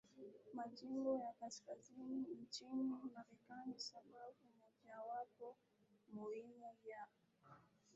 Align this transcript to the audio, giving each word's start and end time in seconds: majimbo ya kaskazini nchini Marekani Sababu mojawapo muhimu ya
majimbo 0.53 1.15
ya 1.19 1.33
kaskazini 1.39 2.25
nchini 2.43 2.83
Marekani 3.15 3.79
Sababu 3.79 4.37
mojawapo 4.61 5.57
muhimu 6.13 6.59
ya 6.85 7.07